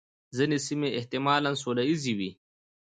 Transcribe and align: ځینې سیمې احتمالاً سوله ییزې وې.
ځینې 0.37 0.57
سیمې 0.67 0.89
احتمالاً 0.99 1.51
سوله 1.61 1.83
ییزې 1.89 2.13
وې. 2.17 2.29